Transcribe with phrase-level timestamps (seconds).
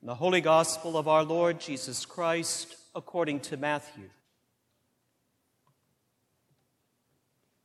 [0.00, 4.08] The Holy Gospel of our Lord Jesus Christ according to Matthew.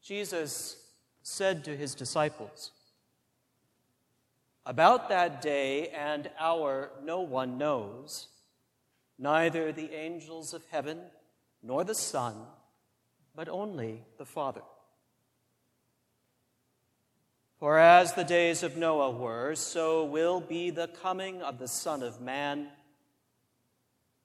[0.01, 0.83] Jesus
[1.21, 2.71] said to his disciples,
[4.65, 8.29] About that day and hour no one knows,
[9.19, 11.01] neither the angels of heaven
[11.61, 12.35] nor the Son,
[13.35, 14.63] but only the Father.
[17.63, 22.03] For as the days of Noah were, so will be the coming of the Son
[22.03, 22.67] of Man.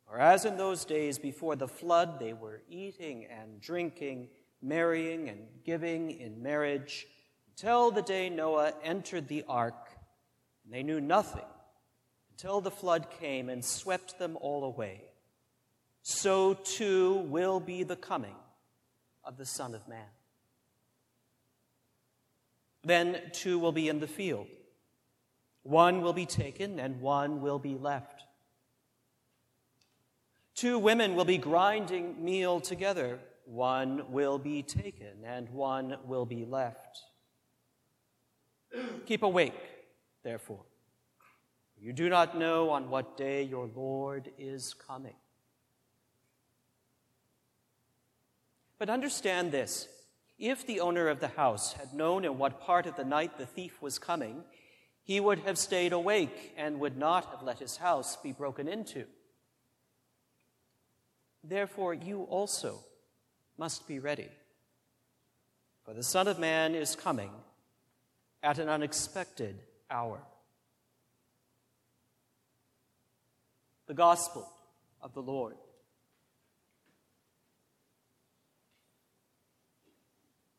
[0.08, 4.30] For as in those days before the flood they were eating and drinking,
[4.60, 7.06] marrying and giving in marriage,
[7.50, 9.88] until the day Noah entered the ark,
[10.64, 11.46] and they knew nothing
[12.32, 15.04] until the flood came and swept them all away.
[16.02, 18.34] So too will be the coming
[19.22, 20.08] of the Son of Man.
[22.84, 24.46] Then two will be in the field.
[25.62, 28.24] One will be taken and one will be left.
[30.54, 33.18] Two women will be grinding meal together.
[33.44, 37.02] One will be taken and one will be left.
[39.06, 39.54] Keep awake,
[40.22, 40.64] therefore.
[41.80, 45.14] You do not know on what day your Lord is coming.
[48.78, 49.88] But understand this
[50.38, 53.46] if the owner of the house had known in what part of the night the
[53.46, 54.44] thief was coming,
[55.02, 59.04] he would have stayed awake and would not have let his house be broken into.
[61.42, 62.80] Therefore, you also
[63.56, 64.28] must be ready.
[65.84, 67.30] For the Son of Man is coming
[68.42, 69.56] at an unexpected
[69.90, 70.20] hour.
[73.86, 74.48] The Gospel
[75.00, 75.54] of the Lord.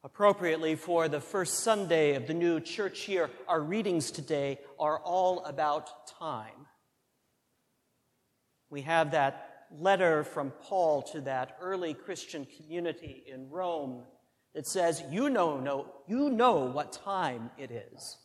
[0.01, 5.43] Appropriately for the first Sunday of the new church year, our readings today are all
[5.43, 6.67] about time.
[8.69, 14.03] We have that letter from Paul to that early Christian community in Rome
[14.55, 18.17] that says, You know, know, you know what time it is.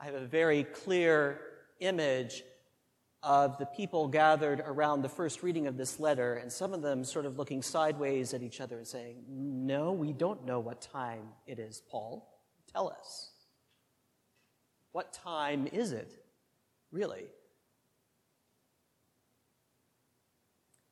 [0.00, 1.38] I have a very clear
[1.80, 2.42] image
[3.22, 7.04] of the people gathered around the first reading of this letter, and some of them
[7.04, 11.28] sort of looking sideways at each other and saying, No, we don't know what time
[11.46, 12.26] it is, Paul.
[12.72, 13.30] Tell us.
[14.92, 16.12] What time is it,
[16.90, 17.24] really?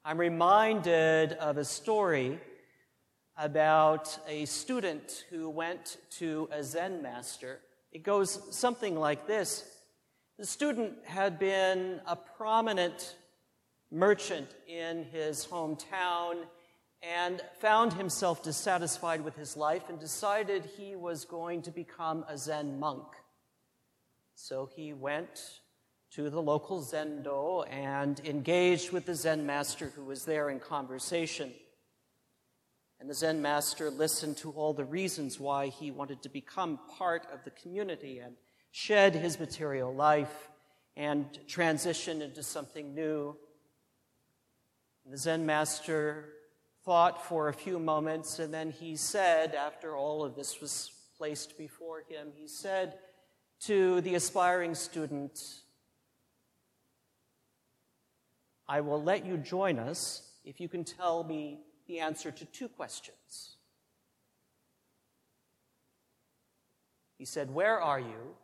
[0.04, 2.38] I'm reminded of a story
[3.36, 7.60] about a student who went to a Zen master.
[7.92, 9.64] It goes something like this
[10.38, 13.16] the student had been a prominent
[13.90, 16.44] merchant in his hometown
[17.02, 22.38] and found himself dissatisfied with his life and decided he was going to become a
[22.38, 23.06] Zen monk.
[24.36, 25.60] So he went
[26.12, 31.52] to the local Zendo and engaged with the Zen master who was there in conversation.
[33.00, 37.26] And the Zen master listened to all the reasons why he wanted to become part
[37.32, 38.36] of the community and
[38.70, 40.50] shed his material life
[40.96, 43.36] and transition into something new.
[45.06, 46.30] The Zen master
[46.84, 51.56] thought for a few moments, and then he said, after all of this was placed
[51.56, 52.98] before him, he said
[53.60, 55.40] to the aspiring student,
[58.68, 62.68] I will let you join us if you can tell me the answer to two
[62.68, 63.56] questions.
[67.16, 68.36] He said, Where are you?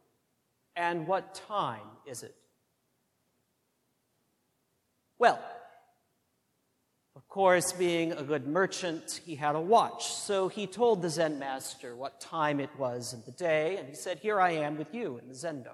[0.76, 2.34] And what time is it?
[5.18, 5.38] Well,
[7.16, 10.12] of course, being a good merchant, he had a watch.
[10.12, 13.94] So he told the Zen master what time it was in the day, and he
[13.94, 15.72] said, Here I am with you in the Zendo.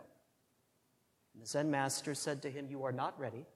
[1.33, 3.47] And the Zen master said to him, You are not ready.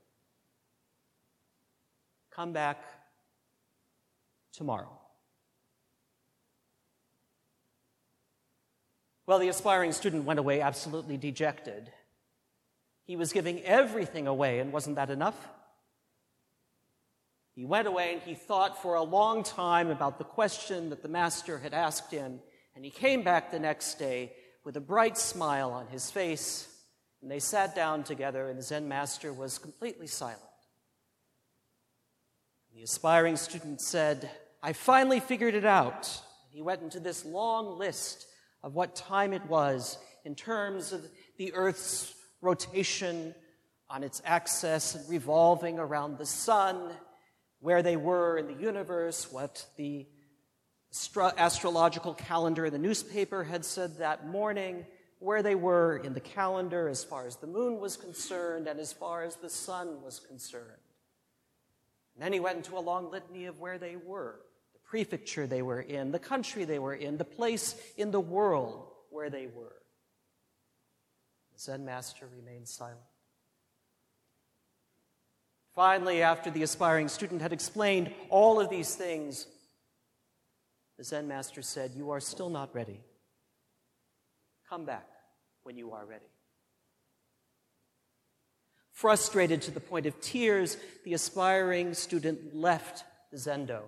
[2.31, 2.83] Come back
[4.53, 5.04] tomorrow.
[9.27, 11.91] Well, the aspiring student went away absolutely dejected.
[13.07, 15.49] He was giving everything away, and wasn't that enough?
[17.55, 21.09] He went away and he thought for a long time about the question that the
[21.09, 22.41] master had asked him,
[22.75, 24.33] and he came back the next day
[24.65, 26.69] with a bright smile on his face,
[27.23, 30.41] and they sat down together, and the Zen master was completely silent.
[32.75, 34.29] The aspiring student said,
[34.63, 36.11] I finally figured it out.
[36.51, 38.27] He went into this long list
[38.65, 41.07] of what time it was in terms of
[41.37, 43.35] the Earth's rotation
[43.91, 46.91] on its axis and revolving around the sun,
[47.61, 50.07] where they were in the universe, what the
[51.37, 54.87] astrological calendar in the newspaper had said that morning,
[55.19, 58.95] where they were in the calendar as far as the moon was concerned and as
[58.95, 60.65] far as the sun was concerned.
[62.15, 64.41] And then he went into a long litany of where they were
[64.95, 69.29] prefecture they were in, the country they were in, the place in the world where
[69.29, 69.75] they were.
[71.53, 73.01] The Zen master remained silent.
[75.75, 79.49] Finally, after the aspiring student had explained all of these things,
[80.97, 83.01] the Zen master said, You are still not ready.
[84.69, 85.09] Come back
[85.65, 86.31] when you are ready.
[88.93, 93.03] Frustrated to the point of tears, the aspiring student left
[93.33, 93.81] the Zendo.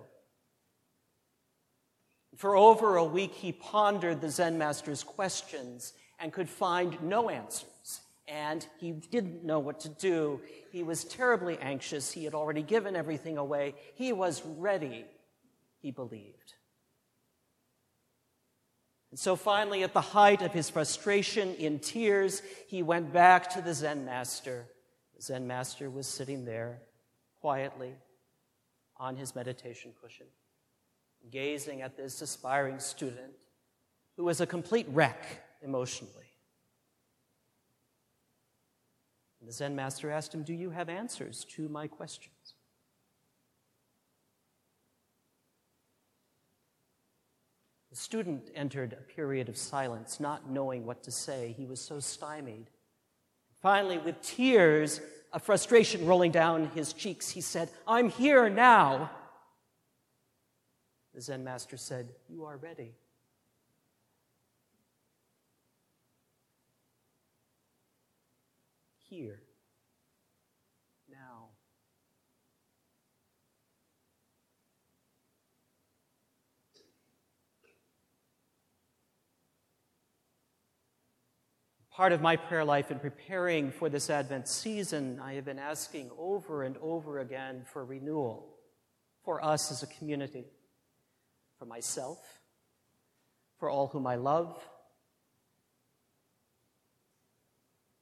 [2.37, 8.01] For over a week, he pondered the Zen master's questions and could find no answers.
[8.27, 10.41] And he didn't know what to do.
[10.71, 12.11] He was terribly anxious.
[12.11, 13.73] He had already given everything away.
[13.95, 15.05] He was ready,
[15.81, 16.53] he believed.
[19.09, 23.61] And so finally, at the height of his frustration, in tears, he went back to
[23.61, 24.67] the Zen master.
[25.15, 26.81] The Zen master was sitting there
[27.41, 27.95] quietly
[28.97, 30.27] on his meditation cushion,
[31.31, 33.33] gazing at this aspiring student
[34.15, 35.23] who was a complete wreck
[35.61, 36.13] emotionally.
[39.39, 42.33] And the Zen master asked him, Do you have answers to my questions?
[47.89, 51.55] The student entered a period of silence, not knowing what to say.
[51.57, 52.69] He was so stymied.
[53.61, 55.01] Finally, with tears
[55.33, 59.09] of frustration rolling down his cheeks, he said, I'm here now.
[61.17, 62.93] The Zen master said, You are ready.
[69.09, 69.41] Here.
[71.09, 71.47] Now.
[81.89, 86.11] part of my prayer life in preparing for this Advent season, I have been asking
[86.15, 88.53] over and over again for renewal
[89.25, 90.45] for us as a community,
[91.57, 92.19] for myself,
[93.59, 94.57] for all whom I love.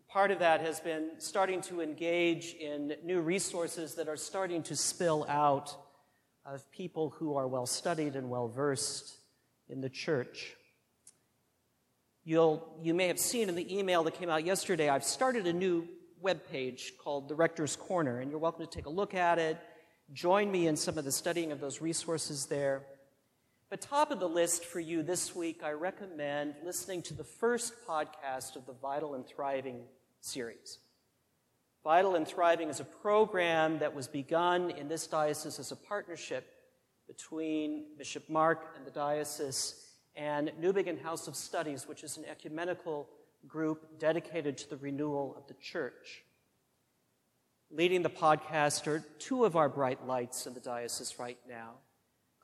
[0.07, 4.75] Part of that has been starting to engage in new resources that are starting to
[4.75, 5.75] spill out
[6.46, 9.18] of people who are well studied and well versed
[9.68, 10.54] in the church.
[12.24, 15.54] You'll, you may have seen in the email that came out yesterday, I've started a
[15.54, 15.88] new
[16.22, 19.57] web page called The Rector's Corner, and you're welcome to take a look at it.
[20.13, 22.84] Join me in some of the studying of those resources there.
[23.70, 27.74] But top of the list for you this week, I recommend listening to the first
[27.88, 29.82] podcast of the Vital and Thriving
[30.22, 30.78] series.
[31.84, 36.46] Vital and Thriving is a program that was begun in this diocese as a partnership
[37.08, 39.84] between Bishop Mark and the diocese
[40.16, 43.10] and Newbigin House of Studies, which is an ecumenical
[43.48, 46.24] group dedicated to the renewal of the church.
[47.72, 51.74] Leading the podcast are two of our bright lights in the diocese right now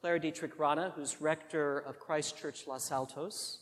[0.02, 3.60] Claire Dietrich Rana, who's rector of Christ Church Los Altos,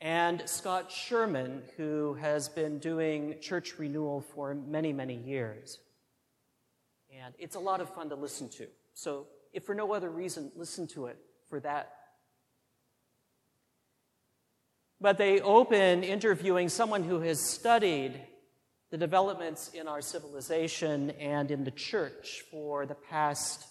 [0.00, 5.78] and Scott Sherman, who has been doing church renewal for many, many years.
[7.10, 8.66] And it's a lot of fun to listen to.
[8.94, 11.16] So, if for no other reason, listen to it
[11.48, 11.94] for that
[15.00, 18.20] but they open interviewing someone who has studied
[18.90, 23.64] the developments in our civilization and in the church for the past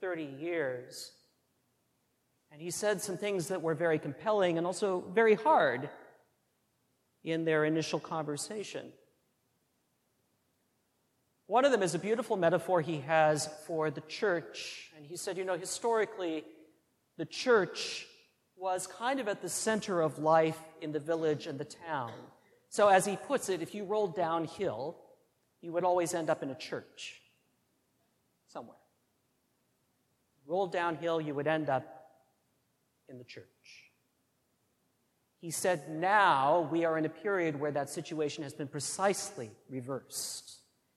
[0.00, 1.12] 30 years.
[2.50, 5.88] And he said some things that were very compelling and also very hard
[7.24, 8.92] in their initial conversation.
[11.46, 14.90] One of them is a beautiful metaphor he has for the church.
[14.96, 16.44] And he said, you know, historically,
[17.16, 18.06] the church
[18.56, 22.12] was kind of at the center of life in the village and the town.
[22.70, 24.96] So, as he puts it, if you rolled downhill,
[25.62, 27.20] you would always end up in a church
[28.48, 28.76] somewhere.
[30.48, 31.84] Rolled downhill, you would end up
[33.10, 33.44] in the church.
[35.42, 40.56] He said, now we are in a period where that situation has been precisely reversed.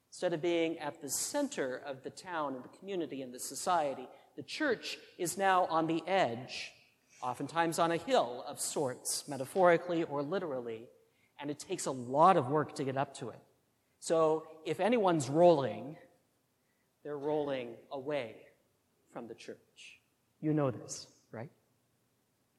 [0.09, 4.07] Instead of being at the center of the town and the community and the society,
[4.37, 6.71] the church is now on the edge
[7.21, 10.87] oftentimes on a hill of sorts, metaphorically or literally,
[11.41, 13.39] and it takes a lot of work to get up to it.
[13.99, 15.97] So if anyone's rolling,
[17.03, 18.35] they're rolling away
[19.11, 19.99] from the church.
[20.39, 21.49] You know this, right?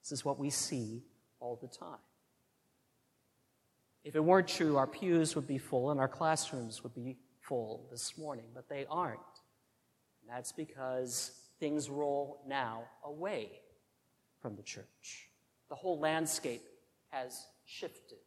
[0.03, 1.03] This is what we see
[1.41, 1.99] all the time.
[4.05, 7.87] If it weren't true, our pews would be full and our classrooms would be full
[7.91, 9.21] this morning, but they aren't.
[10.21, 13.51] And that's because things roll now away
[14.41, 15.29] from the church.
[15.69, 16.63] The whole landscape
[17.11, 18.19] has shifted.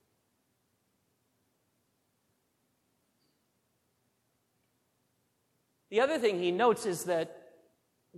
[5.89, 7.44] The other thing he notes is that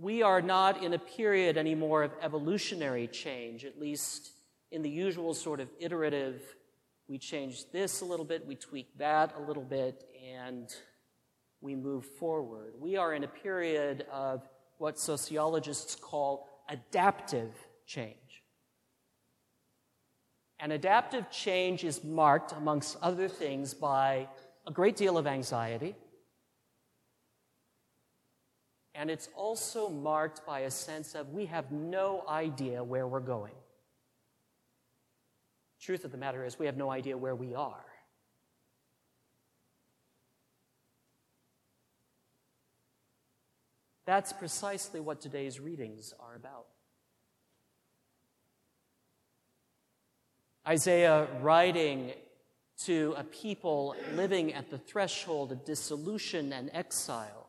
[0.00, 4.30] we are not in a period anymore of evolutionary change, at least
[4.70, 6.40] in the usual sort of iterative,
[7.08, 10.04] we change this a little bit, we tweak that a little bit,
[10.36, 10.72] and
[11.60, 12.74] we move forward.
[12.78, 17.52] We are in a period of what sociologists call adaptive
[17.86, 18.14] change.
[20.60, 24.28] And adaptive change is marked, amongst other things, by
[24.66, 25.96] a great deal of anxiety.
[28.98, 33.54] And it's also marked by a sense of we have no idea where we're going.
[35.80, 37.84] Truth of the matter is, we have no idea where we are.
[44.04, 46.66] That's precisely what today's readings are about.
[50.66, 52.14] Isaiah, writing
[52.86, 57.47] to a people living at the threshold of dissolution and exile,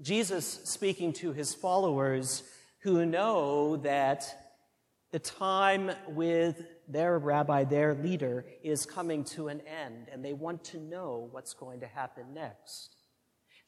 [0.00, 2.42] Jesus speaking to his followers
[2.82, 4.24] who know that
[5.12, 10.64] the time with their rabbi, their leader, is coming to an end, and they want
[10.64, 12.96] to know what's going to happen next.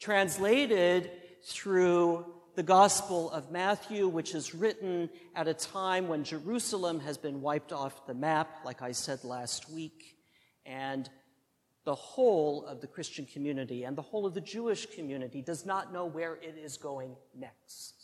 [0.00, 1.10] Translated
[1.44, 2.24] through
[2.54, 7.72] the Gospel of Matthew, which is written at a time when Jerusalem has been wiped
[7.72, 10.16] off the map, like I said last week,
[10.64, 11.08] and
[11.84, 15.92] the whole of the Christian community and the whole of the Jewish community does not
[15.92, 18.02] know where it is going next.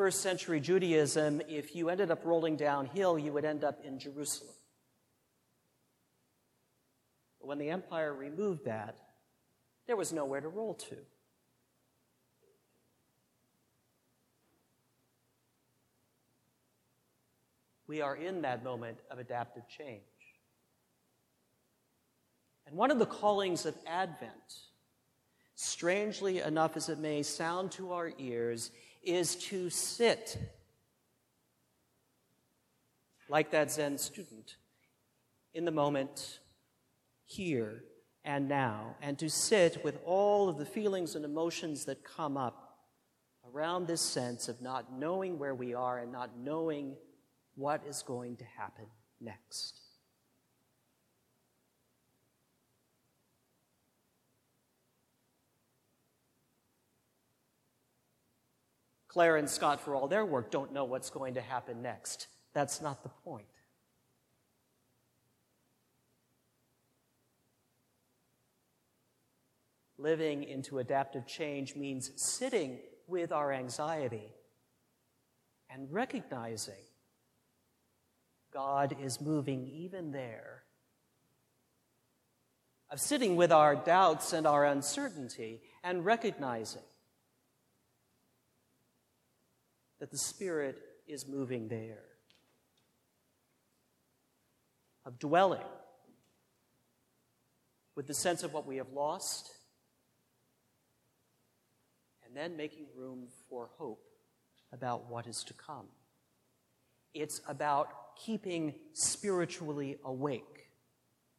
[0.00, 4.54] first century Judaism, if you ended up rolling downhill, you would end up in Jerusalem.
[7.38, 8.96] But when the empire removed that,
[9.86, 10.96] there was nowhere to roll to.
[17.90, 20.02] We are in that moment of adaptive change.
[22.64, 24.60] And one of the callings of Advent,
[25.56, 28.70] strangely enough as it may sound to our ears,
[29.02, 30.38] is to sit
[33.28, 34.54] like that Zen student
[35.52, 36.38] in the moment,
[37.24, 37.82] here
[38.24, 42.78] and now, and to sit with all of the feelings and emotions that come up
[43.52, 46.94] around this sense of not knowing where we are and not knowing
[47.60, 48.86] what is going to happen
[49.20, 49.78] next.
[59.08, 62.28] Claire and Scott, for all their work, don't know what's going to happen next.
[62.54, 63.46] That's not the point.
[69.98, 74.32] Living into adaptive change means sitting with our anxiety
[75.68, 76.84] and recognizing
[78.52, 80.62] God is moving even there.
[82.90, 86.82] Of sitting with our doubts and our uncertainty and recognizing
[90.00, 92.02] that the Spirit is moving there,
[95.04, 95.60] of dwelling
[97.94, 99.50] with the sense of what we have lost,
[102.24, 104.02] and then making room for hope
[104.72, 105.86] about what is to come.
[107.12, 110.68] It's about keeping spiritually awake,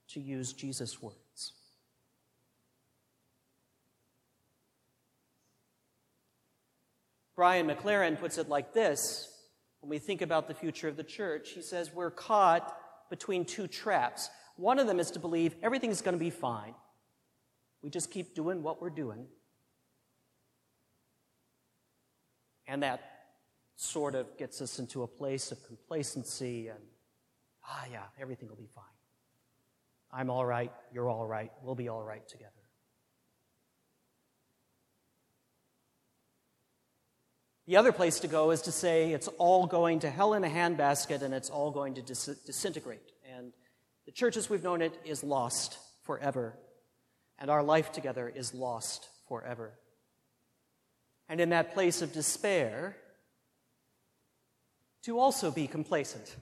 [0.10, 1.54] to use Jesus' words.
[7.36, 9.32] Brian McLaren puts it like this
[9.80, 11.52] when we think about the future of the church.
[11.52, 12.76] He says, We're caught
[13.10, 14.30] between two traps.
[14.58, 16.76] One of them is to believe everything's going to be fine.
[17.82, 19.26] We just keep doing what we're doing.
[22.68, 23.11] And that
[23.82, 26.80] sort of gets us into a place of complacency and,
[27.68, 28.84] ah, yeah, everything will be fine.
[30.12, 32.52] I'm all right, you're all right, we'll be all right together.
[37.66, 40.50] The other place to go is to say it's all going to hell in a
[40.50, 43.12] handbasket and it's all going to dis- disintegrate.
[43.36, 43.52] And
[44.06, 46.58] the church as we've known it is lost forever.
[47.40, 49.72] And our life together is lost forever.
[51.30, 52.98] And in that place of despair,
[55.04, 56.36] to also be complacent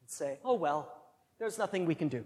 [0.00, 0.92] and say, oh, well,
[1.38, 2.24] there's nothing we can do.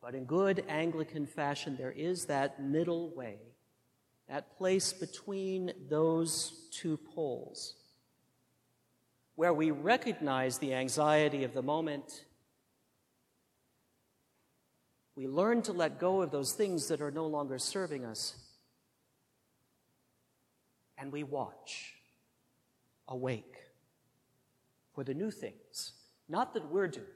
[0.00, 3.38] But in good Anglican fashion, there is that middle way,
[4.28, 7.74] that place between those two poles,
[9.34, 12.24] where we recognize the anxiety of the moment
[15.18, 18.36] we learn to let go of those things that are no longer serving us.
[20.98, 21.94] And we watch,
[23.06, 23.56] awake,
[24.94, 25.92] for the new things,
[26.28, 27.06] not that we're doing,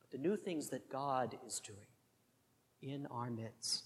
[0.00, 1.78] but the new things that God is doing
[2.82, 3.84] in our midst.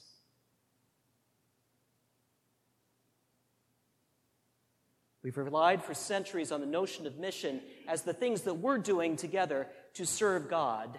[5.22, 9.16] We've relied for centuries on the notion of mission as the things that we're doing
[9.16, 10.98] together to serve God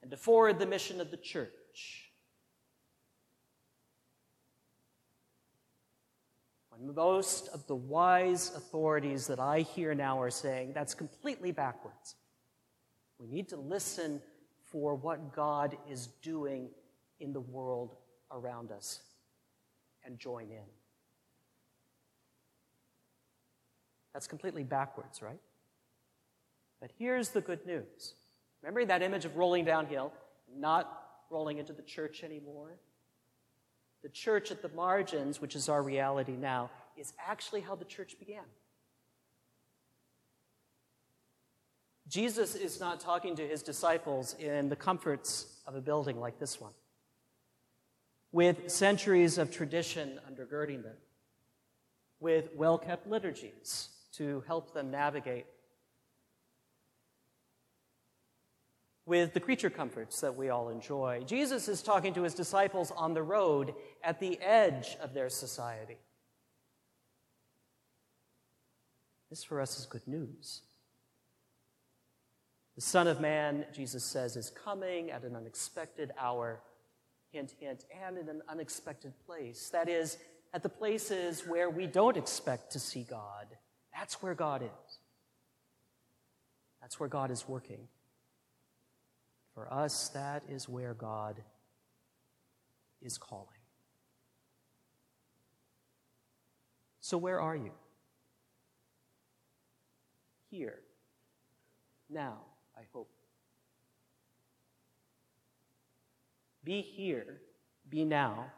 [0.00, 2.07] and to forward the mission of the church.
[6.78, 12.14] When most of the wise authorities that I hear now are saying that's completely backwards.
[13.18, 14.22] We need to listen
[14.70, 16.70] for what God is doing
[17.18, 17.96] in the world
[18.30, 19.00] around us
[20.04, 20.66] and join in.
[24.12, 25.40] That's completely backwards, right?
[26.80, 28.14] But here's the good news
[28.62, 30.12] Remember that image of rolling downhill,
[30.56, 32.78] not rolling into the church anymore?
[34.02, 38.18] The church at the margins, which is our reality now, is actually how the church
[38.18, 38.44] began.
[42.08, 46.60] Jesus is not talking to his disciples in the comforts of a building like this
[46.60, 46.72] one,
[48.32, 50.96] with centuries of tradition undergirding them,
[52.18, 55.46] with well kept liturgies to help them navigate
[59.08, 61.22] with the creature comforts that we all enjoy.
[61.26, 63.74] Jesus is talking to his disciples on the road
[64.04, 65.96] at the edge of their society.
[69.30, 70.60] This for us is good news.
[72.76, 76.60] The Son of Man, Jesus says, is coming at an unexpected hour,
[77.32, 79.70] hint, hint, and in an unexpected place.
[79.70, 80.18] That is,
[80.52, 83.46] at the places where we don't expect to see God.
[83.94, 84.98] That's where God is.
[86.82, 87.88] That's where God is working.
[89.58, 91.42] For us, that is where God
[93.02, 93.48] is calling.
[97.00, 97.72] So, where are you?
[100.48, 100.78] Here.
[102.08, 102.36] Now,
[102.76, 103.10] I hope.
[106.62, 107.40] Be here,
[107.90, 108.52] be now,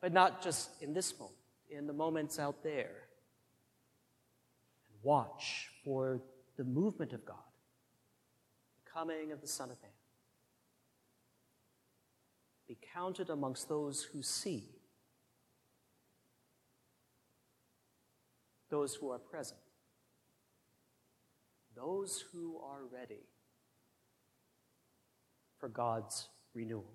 [0.00, 1.34] but not just in this moment,
[1.68, 3.08] in the moments out there.
[4.88, 6.20] And watch for
[6.56, 7.38] the movement of God
[8.96, 9.90] coming of the Son of Man.
[12.66, 14.64] Be counted amongst those who see,
[18.70, 19.60] those who are present,
[21.76, 23.26] those who are ready
[25.58, 26.94] for God's renewal.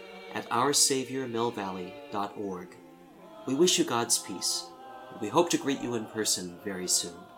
[0.33, 2.67] at OurSaviorMillValley.org.
[3.47, 4.65] We wish you God's peace,
[5.11, 7.30] and we hope to greet you in person very soon.